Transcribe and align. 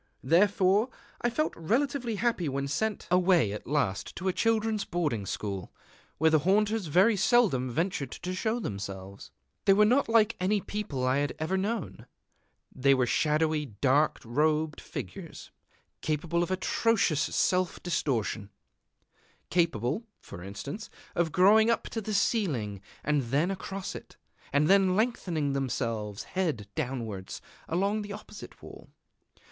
Therefore 0.23 0.89
I 1.21 1.29
felt 1.29 1.53
relatively 1.55 2.15
happy 2.15 2.49
when 2.49 2.67
sent 2.67 3.07
away 3.11 3.51
at 3.53 3.67
last 3.67 4.15
to 4.15 4.27
a 4.27 4.33
children's 4.33 4.83
boarding 4.83 5.27
school, 5.27 5.71
where 6.17 6.31
the 6.31 6.39
haunters 6.39 6.87
very 6.87 7.15
seldom 7.15 7.69
ventured 7.69 8.09
to 8.09 8.33
show 8.33 8.59
themselves. 8.59 9.29
They 9.65 9.73
were 9.73 9.85
not 9.85 10.09
like 10.09 10.35
any 10.39 10.59
people 10.59 11.03
that 11.03 11.09
I 11.09 11.17
had 11.17 11.35
ever 11.37 11.55
known. 11.55 12.07
They 12.75 12.95
were 12.95 13.05
shadowy 13.05 13.67
dark 13.67 14.17
robed 14.25 14.81
figures, 14.81 15.51
capable 16.01 16.41
of 16.41 16.49
atrocious 16.49 17.21
self 17.21 17.83
distortion, 17.83 18.49
capable, 19.51 20.07
for 20.19 20.41
instance, 20.41 20.89
of 21.13 21.31
growing 21.31 21.69
up 21.69 21.83
to 21.89 22.01
the 22.01 22.15
ceiling, 22.15 22.81
and 23.03 23.21
then 23.25 23.51
across 23.51 23.93
it, 23.93 24.17
and 24.51 24.67
then 24.67 24.95
lengthening 24.95 25.53
themselves, 25.53 26.23
head 26.23 26.67
downwards, 26.73 27.39
along 27.69 28.01
the 28.01 28.13
opposite 28.13 28.63
wall. 28.63 28.89